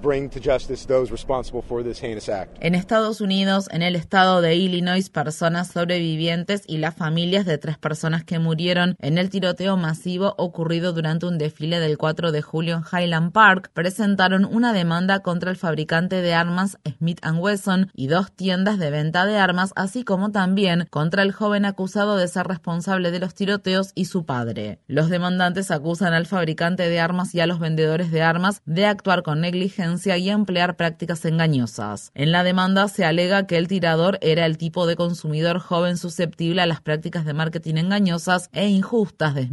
En 2.60 2.76
Estados 2.76 3.22
Unidos, 3.22 3.68
en 3.72 3.82
el 3.82 3.96
estado 3.96 4.42
de 4.42 4.56
Illinois, 4.56 5.10
personas 5.10 5.70
sobrevivientes 5.70 6.62
y 6.68 6.78
las 6.78 6.96
familias 6.96 7.48
de 7.48 7.58
tres 7.58 7.80
personas 7.80 8.24
que 8.24 8.38
murieron 8.38 8.96
en 9.00 9.18
el 9.18 9.32
tiroteo 9.32 9.63
masivo 9.78 10.36
ocurrido 10.38 10.94
durante 10.94 11.26
un 11.26 11.38
desfile 11.38 11.80
del 11.80 11.98
4 11.98 12.32
de 12.32 12.42
julio 12.42 12.76
en 12.76 12.84
Highland 12.84 13.32
Park, 13.32 13.72
presentaron 13.74 14.46
una 14.46 14.74
demanda 14.74 15.20
contra 15.20 15.50
el 15.50 15.58
fabricante 15.58 16.22
de 16.22 16.34
armas 16.34 16.78
Smith 16.98 17.20
Wesson 17.26 17.90
y 17.94 18.08
dos 18.08 18.32
tiendas 18.32 18.78
de 18.78 18.92
venta 18.92 19.26
de 19.26 19.38
armas, 19.38 19.72
así 19.76 20.04
como 20.04 20.32
también 20.32 20.88
contra 20.90 21.24
el 21.24 21.32
joven 21.32 21.66
acusado 21.66 22.18
de 22.18 22.28
ser 22.28 22.48
responsable 22.48 23.12
de 23.12 23.20
los 23.20 23.34
tiroteos 23.34 23.92
y 23.96 24.06
su 24.06 24.26
padre. 24.26 24.80
Los 24.88 25.10
demandantes 25.10 25.72
acusan 25.72 26.14
al 26.14 26.26
fabricante 26.26 26.90
de 26.90 27.00
armas 27.00 27.34
y 27.34 27.40
a 27.40 27.48
los 27.48 27.60
vendedores 27.60 28.12
de 28.12 28.22
armas 28.22 28.62
de 28.66 28.86
actuar 28.86 29.24
con 29.24 29.42
negligencia 29.42 30.18
y 30.18 30.30
emplear 30.30 30.76
prácticas 30.76 31.26
engañosas. 31.26 32.12
En 32.14 32.32
la 32.32 32.44
demanda 32.44 32.88
se 32.88 33.06
alega 33.06 33.48
que 33.48 33.58
el 33.58 33.68
tirador 33.68 34.20
era 34.22 34.46
el 34.46 34.58
tipo 34.58 34.86
de 34.86 34.96
consumidor 34.96 35.60
joven 35.60 35.98
susceptible 35.98 36.62
a 36.62 36.66
las 36.66 36.82
prácticas 36.82 37.26
de 37.26 37.34
marketing 37.34 37.76
engañosas 37.76 38.50
e 38.52 38.68
injustas 38.68 39.36
de 39.36 39.48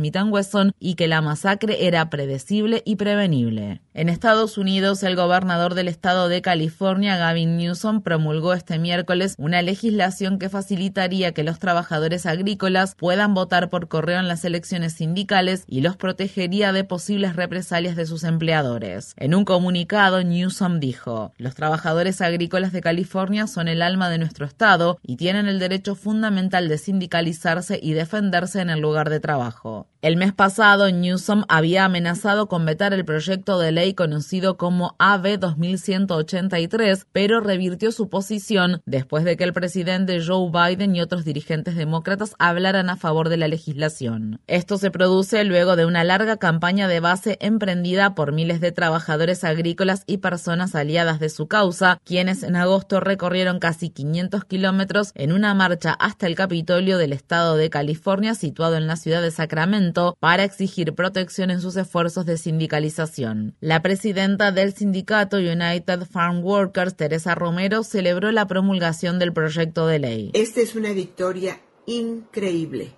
Y 0.79 0.95
que 0.95 1.09
la 1.09 1.21
masacre 1.21 1.87
era 1.87 2.11
predecible 2.11 2.83
y 2.85 2.97
prevenible. 2.97 3.81
En 3.95 4.09
Estados 4.09 4.57
Unidos, 4.57 5.03
el 5.03 5.17
gobernador 5.17 5.75
del 5.75 5.89
estado 5.89 6.29
de 6.29 6.43
California, 6.43 7.17
Gavin 7.17 7.57
Newsom, 7.57 8.03
promulgó 8.03 8.55
este 8.55 8.79
miércoles 8.79 9.35
una 9.37 9.63
legislación 9.63 10.39
que 10.39 10.49
facilitaría 10.49 11.33
que 11.33 11.45
los 11.45 11.59
trabajadores 11.59 12.25
agrícolas 12.27 12.95
puedan 12.95 13.35
votar 13.35 13.69
por 13.69 13.89
correo 13.89 14.19
en 14.19 14.29
las 14.29 14.45
elecciones 14.45 14.95
sindicales 14.95 15.65
y 15.67 15.83
los 15.83 15.97
protegería 15.97 16.73
de 16.73 16.85
posibles 16.85 17.37
represalias 17.37 17.97
de 17.97 18.07
sus 18.07 18.25
empleadores. 18.25 19.15
En 19.17 19.35
un 19.35 19.45
comunicado, 19.45 20.23
Newsom 20.23 20.81
dijo, 20.81 21.33
los 21.37 21.55
trabajadores 21.55 22.21
agrícolas 22.21 22.73
de 22.73 22.81
California 22.81 23.47
son 23.47 23.69
el 23.69 23.83
alma 23.83 24.09
de 24.09 24.19
nuestro 24.19 24.47
estado 24.47 24.99
y 25.03 25.17
tienen 25.17 25.47
el 25.47 25.59
derecho 25.59 25.95
fundamental 25.95 26.69
de 26.69 26.79
sindicalizarse 26.79 27.79
y 27.83 27.93
defenderse 27.93 28.61
en 28.61 28.71
el 28.71 28.81
lugar 28.81 29.11
de 29.11 29.21
trabajo. 29.21 29.90
El 30.03 30.17
mes 30.17 30.33
pasado, 30.33 30.91
Newsom 30.91 31.45
había 31.49 31.85
amenazado 31.85 32.49
con 32.49 32.65
vetar 32.65 32.95
el 32.95 33.05
proyecto 33.05 33.59
de 33.59 33.71
ley 33.71 33.93
conocido 33.93 34.57
como 34.57 34.97
AB 34.99 35.39
2183, 35.39 37.07
pero 37.13 37.41
revirtió 37.41 37.93
su 37.93 38.09
posición 38.09 38.81
después 38.87 39.25
de 39.25 39.37
que 39.37 39.45
el 39.45 39.53
presidente 39.53 40.25
Joe 40.27 40.51
Biden 40.51 40.97
y 40.97 41.03
otros 41.03 41.27
dirigentes 41.27 41.77
demócratas 41.77 42.35
hablaran 42.39 42.89
a 42.89 42.97
favor 42.97 43.29
de 43.29 43.37
la 43.37 43.47
legislación. 43.47 44.41
Esto 44.47 44.79
se 44.79 44.91
produce 44.91 45.45
luego 45.45 45.77
de 45.77 45.85
una 45.85 46.03
larga 46.03 46.39
campaña 46.39 46.89
de 46.89 47.01
base 47.01 47.37
emprendida 47.43 48.15
por 48.15 48.33
miles 48.33 48.63
de 48.63 48.73
trabajadores 48.73 49.45
agrícolas 49.45 50.05
y 50.07 50.17
personas 50.17 50.75
aliadas 50.75 51.21
de 51.21 51.29
su 51.29 51.47
causa, 51.47 52.01
quienes 52.07 52.43
en 52.43 52.57
agosto 52.57 53.01
recorrieron 53.01 53.59
casi 53.59 53.91
500 53.91 54.47
kilómetros 54.47 55.13
en 55.15 55.33
una 55.33 55.53
marcha 55.53 55.93
hasta 55.93 56.27
el 56.27 56.37
Capitolio 56.37 56.97
del 56.97 57.13
estado 57.13 57.57
de 57.57 57.69
California, 57.69 58.35
situado 58.35 58.77
en 58.77 58.87
la 58.87 58.97
ciudad 58.97 59.21
de 59.21 59.31
Sacramento 59.31 59.90
para 60.19 60.45
exigir 60.45 60.95
protección 60.95 61.51
en 61.51 61.61
sus 61.61 61.77
esfuerzos 61.77 62.27
de 62.27 62.39
sindicalización. 62.39 63.57
La 63.61 63.83
presidenta 63.83 64.53
del 64.53 64.75
sindicato 64.75 65.37
United 65.39 66.05
Farm 66.11 66.43
Workers, 66.45 66.97
Teresa 66.97 67.35
Romero, 67.35 67.83
celebró 67.83 68.33
la 68.33 68.47
promulgación 68.47 69.19
del 69.19 69.33
proyecto 69.33 69.87
de 69.87 69.99
ley. 69.99 70.31
Esta 70.35 70.61
es 70.61 70.75
una 70.75 70.93
victoria 70.93 71.61
increíble. 71.87 72.93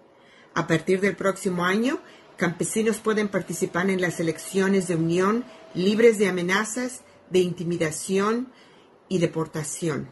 A 0.55 0.67
partir 0.67 1.01
del 1.01 1.17
próximo 1.17 1.65
año, 1.65 2.01
campesinos 2.37 2.99
pueden 2.99 3.29
participar 3.29 3.89
en 3.91 4.01
las 4.01 4.21
elecciones 4.21 4.89
de 4.89 4.97
unión 4.97 5.45
libres 5.75 6.19
de 6.19 6.29
amenazas, 6.29 7.03
de 7.31 7.39
intimidación 7.39 8.53
y 9.09 9.19
deportación. 9.19 10.09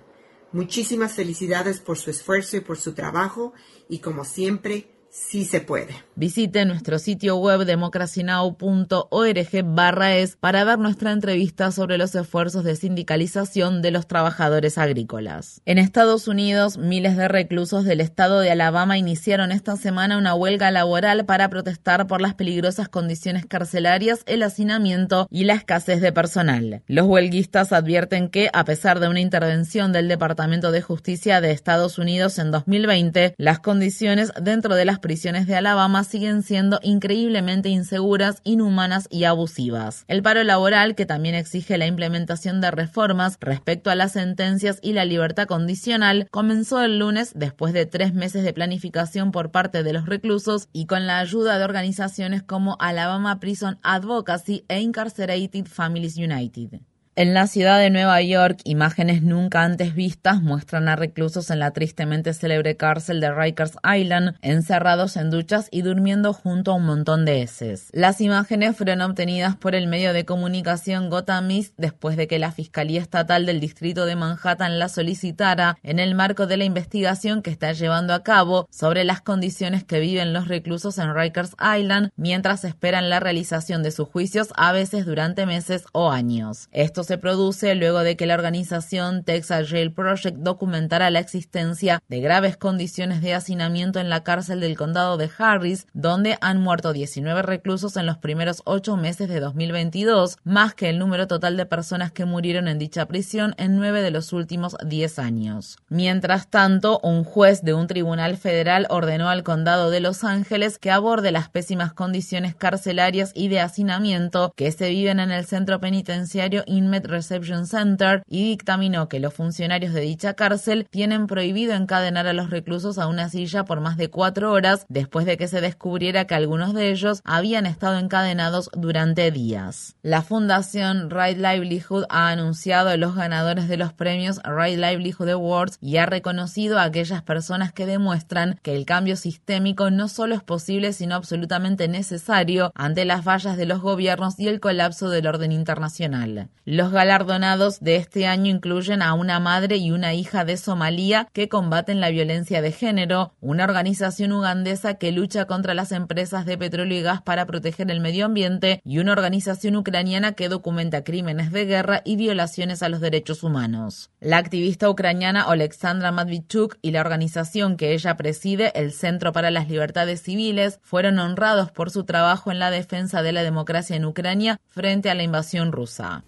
Muchísimas 0.52 1.12
felicidades 1.12 1.80
por 1.80 1.98
su 1.98 2.10
esfuerzo 2.10 2.56
y 2.56 2.60
por 2.60 2.78
su 2.78 2.94
trabajo 2.94 3.52
y 3.88 3.98
como 4.00 4.24
siempre, 4.24 4.90
sí 5.10 5.44
se 5.44 5.60
puede. 5.60 5.94
Visite 6.14 6.64
nuestro 6.64 6.98
sitio 6.98 7.36
web 7.36 7.64
democracynow.org 7.64 9.64
barra 9.64 10.14
es 10.14 10.36
para 10.36 10.64
ver 10.64 10.78
nuestra 10.78 11.12
entrevista 11.12 11.72
sobre 11.72 11.98
los 11.98 12.14
esfuerzos 12.14 12.62
de 12.62 12.76
sindicalización 12.76 13.82
de 13.82 13.90
los 13.90 14.06
trabajadores 14.06 14.78
agrícolas. 14.78 15.62
En 15.64 15.78
Estados 15.78 16.28
Unidos, 16.28 16.78
miles 16.78 17.16
de 17.16 17.26
reclusos 17.26 17.84
del 17.84 18.00
estado 18.00 18.38
de 18.40 18.52
Alabama 18.52 18.98
iniciaron 18.98 19.50
esta 19.50 19.76
semana 19.76 20.18
una 20.18 20.34
huelga 20.34 20.70
laboral 20.70 21.24
para 21.24 21.48
protestar 21.48 22.06
por 22.06 22.20
las 22.20 22.34
peligrosas 22.34 22.88
condiciones 22.88 23.46
carcelarias, 23.46 24.22
el 24.26 24.44
hacinamiento 24.44 25.26
y 25.30 25.44
la 25.44 25.54
escasez 25.54 26.00
de 26.00 26.12
personal. 26.12 26.82
Los 26.86 27.06
huelguistas 27.06 27.72
advierten 27.72 28.28
que, 28.28 28.50
a 28.52 28.64
pesar 28.64 29.00
de 29.00 29.08
una 29.08 29.20
intervención 29.20 29.92
del 29.92 30.06
Departamento 30.06 30.70
de 30.70 30.82
Justicia 30.82 31.40
de 31.40 31.50
Estados 31.50 31.98
Unidos 31.98 32.38
en 32.38 32.52
2020, 32.52 33.34
las 33.38 33.58
condiciones 33.58 34.32
dentro 34.40 34.74
de 34.74 34.84
las 34.84 34.99
prisiones 35.00 35.46
de 35.46 35.56
Alabama 35.56 36.04
siguen 36.04 36.42
siendo 36.42 36.80
increíblemente 36.82 37.68
inseguras, 37.68 38.40
inhumanas 38.44 39.06
y 39.10 39.24
abusivas. 39.24 40.04
El 40.08 40.22
paro 40.22 40.44
laboral, 40.44 40.94
que 40.94 41.06
también 41.06 41.34
exige 41.34 41.78
la 41.78 41.86
implementación 41.86 42.60
de 42.60 42.70
reformas 42.70 43.36
respecto 43.40 43.90
a 43.90 43.94
las 43.94 44.12
sentencias 44.12 44.78
y 44.82 44.92
la 44.92 45.04
libertad 45.04 45.46
condicional, 45.46 46.28
comenzó 46.30 46.82
el 46.82 46.98
lunes 46.98 47.32
después 47.34 47.72
de 47.72 47.86
tres 47.86 48.14
meses 48.14 48.44
de 48.44 48.52
planificación 48.52 49.32
por 49.32 49.50
parte 49.50 49.82
de 49.82 49.92
los 49.92 50.06
reclusos 50.06 50.68
y 50.72 50.86
con 50.86 51.06
la 51.06 51.18
ayuda 51.18 51.58
de 51.58 51.64
organizaciones 51.64 52.42
como 52.42 52.76
Alabama 52.80 53.40
Prison 53.40 53.78
Advocacy 53.82 54.64
e 54.68 54.80
Incarcerated 54.80 55.66
Families 55.66 56.16
United. 56.16 56.80
En 57.16 57.34
la 57.34 57.48
ciudad 57.48 57.80
de 57.80 57.90
Nueva 57.90 58.22
York, 58.22 58.60
imágenes 58.62 59.20
nunca 59.20 59.64
antes 59.64 59.96
vistas 59.96 60.40
muestran 60.40 60.88
a 60.88 60.94
reclusos 60.94 61.50
en 61.50 61.58
la 61.58 61.72
tristemente 61.72 62.32
célebre 62.32 62.76
cárcel 62.76 63.20
de 63.20 63.32
Rikers 63.34 63.72
Island, 63.84 64.36
encerrados 64.42 65.16
en 65.16 65.28
duchas 65.28 65.66
y 65.72 65.82
durmiendo 65.82 66.32
junto 66.32 66.70
a 66.70 66.76
un 66.76 66.86
montón 66.86 67.24
de 67.24 67.42
heces. 67.42 67.88
Las 67.92 68.20
imágenes 68.20 68.76
fueron 68.76 69.02
obtenidas 69.02 69.56
por 69.56 69.74
el 69.74 69.88
medio 69.88 70.12
de 70.12 70.24
comunicación 70.24 71.10
Gotham 71.10 71.50
East 71.50 71.74
después 71.76 72.16
de 72.16 72.28
que 72.28 72.38
la 72.38 72.52
Fiscalía 72.52 73.00
Estatal 73.00 73.44
del 73.44 73.58
Distrito 73.58 74.06
de 74.06 74.14
Manhattan 74.14 74.78
la 74.78 74.88
solicitara 74.88 75.78
en 75.82 75.98
el 75.98 76.14
marco 76.14 76.46
de 76.46 76.58
la 76.58 76.64
investigación 76.64 77.42
que 77.42 77.50
está 77.50 77.72
llevando 77.72 78.14
a 78.14 78.22
cabo 78.22 78.68
sobre 78.70 79.02
las 79.02 79.20
condiciones 79.20 79.82
que 79.82 79.98
viven 79.98 80.32
los 80.32 80.46
reclusos 80.46 80.96
en 80.98 81.12
Rikers 81.12 81.56
Island 81.76 82.10
mientras 82.14 82.64
esperan 82.64 83.10
la 83.10 83.18
realización 83.18 83.82
de 83.82 83.90
sus 83.90 84.08
juicios 84.08 84.50
a 84.56 84.70
veces 84.70 85.06
durante 85.06 85.44
meses 85.44 85.86
o 85.92 86.12
años. 86.12 86.68
Esto 86.70 86.99
se 87.04 87.18
produce 87.18 87.74
luego 87.74 88.00
de 88.00 88.16
que 88.16 88.26
la 88.26 88.34
organización 88.34 89.24
Texas 89.24 89.68
Jail 89.68 89.92
Project 89.92 90.38
documentara 90.38 91.10
la 91.10 91.18
existencia 91.18 92.02
de 92.08 92.20
graves 92.20 92.56
condiciones 92.56 93.22
de 93.22 93.34
hacinamiento 93.34 94.00
en 94.00 94.08
la 94.08 94.22
cárcel 94.22 94.60
del 94.60 94.76
condado 94.76 95.16
de 95.16 95.30
Harris, 95.38 95.86
donde 95.92 96.36
han 96.40 96.60
muerto 96.60 96.92
19 96.92 97.42
reclusos 97.42 97.96
en 97.96 98.06
los 98.06 98.18
primeros 98.18 98.62
ocho 98.64 98.96
meses 98.96 99.28
de 99.28 99.40
2022, 99.40 100.38
más 100.44 100.74
que 100.74 100.90
el 100.90 100.98
número 100.98 101.26
total 101.26 101.56
de 101.56 101.66
personas 101.66 102.12
que 102.12 102.24
murieron 102.24 102.68
en 102.68 102.78
dicha 102.78 103.06
prisión 103.06 103.54
en 103.58 103.76
nueve 103.76 104.02
de 104.02 104.10
los 104.10 104.32
últimos 104.32 104.76
diez 104.84 105.18
años. 105.18 105.78
Mientras 105.88 106.48
tanto, 106.48 107.00
un 107.02 107.24
juez 107.24 107.62
de 107.62 107.74
un 107.74 107.86
tribunal 107.86 108.36
federal 108.36 108.86
ordenó 108.90 109.28
al 109.28 109.42
condado 109.42 109.90
de 109.90 110.00
Los 110.00 110.24
Ángeles 110.24 110.78
que 110.78 110.90
aborde 110.90 111.32
las 111.32 111.48
pésimas 111.48 111.92
condiciones 111.92 112.54
carcelarias 112.54 113.32
y 113.34 113.48
de 113.48 113.60
hacinamiento 113.60 114.52
que 114.56 114.72
se 114.72 114.90
viven 114.90 115.20
en 115.20 115.30
el 115.30 115.44
centro 115.46 115.80
penitenciario 115.80 116.64
Reception 116.98 117.66
Center 117.66 118.22
y 118.28 118.48
dictaminó 118.48 119.08
que 119.08 119.20
los 119.20 119.34
funcionarios 119.34 119.94
de 119.94 120.00
dicha 120.00 120.34
cárcel 120.34 120.86
tienen 120.90 121.26
prohibido 121.26 121.74
encadenar 121.74 122.26
a 122.26 122.32
los 122.32 122.50
reclusos 122.50 122.98
a 122.98 123.06
una 123.06 123.28
silla 123.28 123.64
por 123.64 123.80
más 123.80 123.96
de 123.96 124.10
cuatro 124.10 124.52
horas 124.52 124.86
después 124.88 125.26
de 125.26 125.36
que 125.36 125.48
se 125.48 125.60
descubriera 125.60 126.26
que 126.26 126.34
algunos 126.34 126.74
de 126.74 126.90
ellos 126.90 127.20
habían 127.24 127.66
estado 127.66 127.98
encadenados 127.98 128.70
durante 128.74 129.30
días. 129.30 129.96
La 130.02 130.22
fundación 130.22 131.10
Right 131.10 131.38
Livelihood 131.38 132.04
ha 132.08 132.28
anunciado 132.28 132.90
a 132.90 132.96
los 132.96 133.14
ganadores 133.14 133.68
de 133.68 133.76
los 133.76 133.92
premios 133.92 134.40
Right 134.44 134.78
Livelihood 134.78 135.28
Awards 135.28 135.78
y 135.80 135.98
ha 135.98 136.06
reconocido 136.06 136.78
a 136.78 136.84
aquellas 136.84 137.22
personas 137.22 137.72
que 137.72 137.86
demuestran 137.86 138.58
que 138.62 138.74
el 138.74 138.84
cambio 138.84 139.16
sistémico 139.16 139.90
no 139.90 140.08
solo 140.08 140.34
es 140.34 140.42
posible 140.42 140.92
sino 140.92 141.14
absolutamente 141.14 141.88
necesario 141.88 142.72
ante 142.74 143.04
las 143.04 143.24
fallas 143.24 143.56
de 143.56 143.66
los 143.66 143.80
gobiernos 143.80 144.38
y 144.38 144.48
el 144.48 144.60
colapso 144.60 145.10
del 145.10 145.26
orden 145.26 145.52
internacional. 145.52 146.48
Galardonados 146.88 147.80
de 147.80 147.96
este 147.96 148.26
año 148.26 148.50
incluyen 148.50 149.02
a 149.02 149.12
una 149.12 149.38
madre 149.40 149.76
y 149.76 149.90
una 149.90 150.14
hija 150.14 150.46
de 150.46 150.56
Somalia 150.56 151.28
que 151.32 151.48
combaten 151.48 152.00
la 152.00 152.08
violencia 152.08 152.62
de 152.62 152.72
género, 152.72 153.34
una 153.40 153.64
organización 153.64 154.32
ugandesa 154.32 154.94
que 154.94 155.12
lucha 155.12 155.44
contra 155.44 155.74
las 155.74 155.92
empresas 155.92 156.46
de 156.46 156.56
petróleo 156.56 156.98
y 156.98 157.02
gas 157.02 157.20
para 157.20 157.44
proteger 157.44 157.90
el 157.90 158.00
medio 158.00 158.24
ambiente 158.24 158.80
y 158.84 158.98
una 158.98 159.12
organización 159.12 159.76
ucraniana 159.76 160.32
que 160.32 160.48
documenta 160.48 161.04
crímenes 161.04 161.52
de 161.52 161.66
guerra 161.66 162.02
y 162.04 162.16
violaciones 162.16 162.82
a 162.82 162.88
los 162.88 163.00
derechos 163.00 163.42
humanos. 163.42 164.10
La 164.20 164.38
activista 164.38 164.88
ucraniana 164.88 165.48
Oleksandra 165.48 166.12
Matvichuk 166.12 166.78
y 166.80 166.92
la 166.92 167.00
organización 167.00 167.76
que 167.76 167.92
ella 167.92 168.16
preside, 168.16 168.72
el 168.74 168.92
Centro 168.92 169.32
para 169.32 169.50
las 169.50 169.68
Libertades 169.68 170.22
Civiles, 170.22 170.78
fueron 170.82 171.18
honrados 171.18 171.70
por 171.72 171.90
su 171.90 172.04
trabajo 172.04 172.50
en 172.50 172.58
la 172.58 172.70
defensa 172.70 173.22
de 173.22 173.32
la 173.32 173.42
democracia 173.42 173.96
en 173.96 174.04
Ucrania 174.04 174.60
frente 174.68 175.10
a 175.10 175.14
la 175.14 175.22
invasión 175.22 175.72
rusa. 175.72 176.24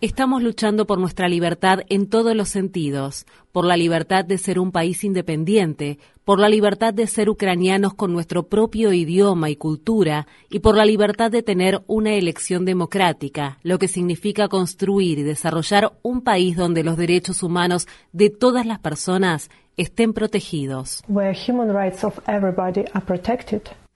Estamos 0.00 0.42
luchando 0.44 0.86
por 0.86 0.98
nuestra 1.00 1.28
libertad 1.28 1.80
en 1.88 2.08
todos 2.08 2.36
los 2.36 2.48
sentidos, 2.48 3.26
por 3.50 3.64
la 3.64 3.76
libertad 3.76 4.24
de 4.24 4.38
ser 4.38 4.60
un 4.60 4.70
país 4.70 5.02
independiente, 5.02 5.98
por 6.24 6.38
la 6.38 6.48
libertad 6.48 6.94
de 6.94 7.08
ser 7.08 7.28
ucranianos 7.28 7.94
con 7.94 8.12
nuestro 8.12 8.44
propio 8.44 8.92
idioma 8.92 9.50
y 9.50 9.56
cultura, 9.56 10.28
y 10.48 10.60
por 10.60 10.76
la 10.76 10.84
libertad 10.84 11.32
de 11.32 11.42
tener 11.42 11.82
una 11.88 12.12
elección 12.12 12.64
democrática, 12.64 13.58
lo 13.64 13.80
que 13.80 13.88
significa 13.88 14.46
construir 14.46 15.18
y 15.18 15.24
desarrollar 15.24 15.92
un 16.02 16.22
país 16.22 16.56
donde 16.56 16.84
los 16.84 16.96
derechos 16.96 17.42
humanos 17.42 17.88
de 18.12 18.30
todas 18.30 18.66
las 18.66 18.78
personas 18.78 19.50
estén 19.76 20.12
protegidos. 20.12 21.02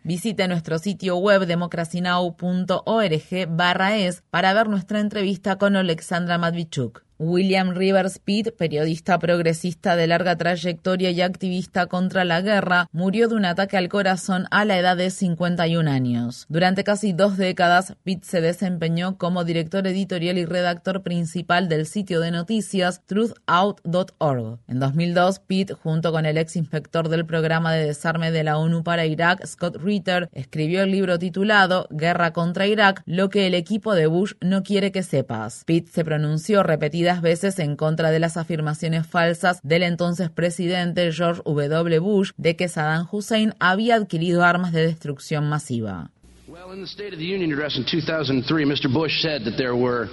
Visite 0.07 0.47
nuestro 0.49 0.79
sitio 0.79 1.17
web 1.17 1.47
democracynow.org 1.47 3.49
barra 3.49 3.97
es 3.97 4.23
para 4.29 4.53
ver 4.53 4.69
nuestra 4.69 5.01
entrevista 5.01 5.57
con 5.57 5.77
Alexandra 5.77 6.37
Matvichuk. 6.37 7.07
William 7.25 7.71
Rivers 7.75 8.19
Pitt, 8.19 8.51
periodista 8.55 9.19
progresista 9.19 9.97
de 9.97 10.07
larga 10.07 10.37
trayectoria 10.37 11.11
y 11.11 11.23
activista 11.23 11.87
contra 11.87 12.25
la 12.27 12.43
guerra, 12.43 12.87
murió 12.93 13.29
de 13.29 13.35
un 13.35 13.47
ataque 13.47 13.79
al 13.79 13.89
corazón 13.89 14.47
a 14.51 14.67
la 14.67 14.79
edad 14.79 14.99
de 14.99 15.09
51 15.09 15.91
años. 15.91 16.45
Durante 16.51 16.85
casi 16.85 17.15
dos 17.15 17.39
décadas, 17.39 17.95
Pitt 18.05 18.25
se 18.25 18.43
desempeñó 18.43 19.17
como 19.17 19.45
director 19.45 19.87
editorial 19.87 20.37
y 20.37 20.45
redactor 20.45 21.03
principal 21.03 21.69
del 21.71 21.87
sitio 21.87 22.21
de 22.21 22.31
noticias 22.31 23.01
truthout.org. 23.07 24.59
En 24.69 24.79
2002, 24.79 25.39
Pitt, 25.39 25.73
junto 25.73 26.13
con 26.13 26.27
el 26.27 26.37
ex 26.37 26.57
inspector 26.57 27.09
del 27.09 27.25
programa 27.25 27.73
de 27.73 27.87
desarme 27.87 28.33
de 28.33 28.45
la 28.45 28.59
ONU 28.59 28.85
para 28.85 29.07
Irak, 29.07 29.47
Scott 29.47 29.77
Ritter, 29.77 30.29
escribió 30.33 30.83
el 30.83 30.91
libro 30.91 31.19
titulado 31.19 31.89
Guerra 31.91 32.35
contra 32.35 32.67
Irak, 32.67 33.03
lo 33.07 33.31
que 33.31 33.47
el 33.47 33.55
equipo 33.55 33.95
de 33.95 34.09
Bush 34.09 34.35
no 34.43 34.63
quiere 34.63 34.93
que 34.93 35.03
sepas. 35.03 35.63
Pitt 35.65 35.89
se 35.89 36.05
pronunció 36.05 36.63
veces 37.23 37.59
en 37.59 37.77
contra 37.77 38.11
de 38.11 38.19
las 38.19 38.37
afirmaciones 38.37 39.07
falsas 39.07 39.61
del 39.63 39.83
entonces 39.83 40.31
presidente 40.31 41.13
George 41.13 41.43
W. 41.45 41.99
Bush 41.99 42.31
de 42.37 42.57
que 42.57 42.69
Saddam 42.69 43.09
Hussein 43.11 43.55
había 43.59 43.97
adquirido 43.97 44.45
armas 44.45 44.73
de 44.73 44.87
destrucción 44.87 45.49
masiva. 45.49 46.11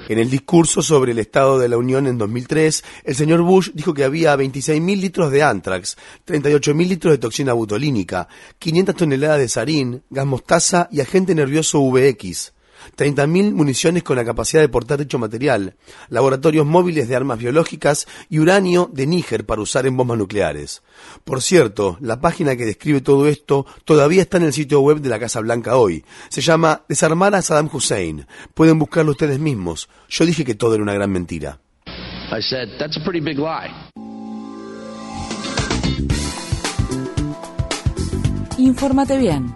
En 0.09 0.17
el 0.17 0.29
discurso 0.29 0.81
sobre 0.81 1.11
el 1.11 1.19
Estado 1.19 1.59
de 1.59 1.69
la 1.69 1.77
Unión 1.77 2.07
en 2.07 2.17
2003, 2.17 2.83
el 3.03 3.15
señor 3.15 3.41
Bush 3.41 3.69
dijo 3.73 3.93
que 3.93 4.03
había 4.03 4.35
26.000 4.35 4.99
litros 4.99 5.31
de 5.31 5.43
antrax, 5.43 5.97
38.000 6.25 6.87
litros 6.87 7.13
de 7.13 7.17
toxina 7.17 7.53
butolínica, 7.53 8.27
500 8.59 8.95
toneladas 8.95 9.39
de 9.39 9.49
sarín, 9.49 10.03
gas 10.09 10.25
mostaza 10.25 10.87
y 10.91 11.01
agente 11.01 11.35
nervioso 11.35 11.79
VX. 11.81 12.53
30.000 12.97 13.53
municiones 13.53 14.03
con 14.03 14.15
la 14.15 14.25
capacidad 14.25 14.61
de 14.61 14.69
portar 14.69 14.99
dicho 14.99 15.19
material, 15.19 15.75
laboratorios 16.09 16.65
móviles 16.65 17.07
de 17.07 17.15
armas 17.15 17.39
biológicas 17.39 18.07
y 18.29 18.39
uranio 18.39 18.89
de 18.91 19.07
Níger 19.07 19.45
para 19.45 19.61
usar 19.61 19.85
en 19.85 19.97
bombas 19.97 20.17
nucleares. 20.17 20.81
Por 21.23 21.41
cierto, 21.41 21.97
la 22.01 22.19
página 22.21 22.55
que 22.55 22.65
describe 22.65 23.01
todo 23.01 23.27
esto 23.27 23.65
todavía 23.85 24.21
está 24.21 24.37
en 24.37 24.43
el 24.43 24.53
sitio 24.53 24.81
web 24.81 24.99
de 24.99 25.09
la 25.09 25.19
Casa 25.19 25.39
Blanca 25.39 25.77
hoy. 25.77 26.03
Se 26.29 26.41
llama 26.41 26.83
Desarmar 26.87 27.35
a 27.35 27.41
Saddam 27.41 27.69
Hussein. 27.71 28.25
Pueden 28.53 28.79
buscarlo 28.79 29.11
ustedes 29.11 29.39
mismos. 29.39 29.89
Yo 30.09 30.25
dije 30.25 30.45
que 30.45 30.55
todo 30.55 30.73
era 30.75 30.83
una 30.83 30.93
gran 30.93 31.11
mentira. 31.11 31.59
Infórmate 38.57 39.17
bien 39.17 39.55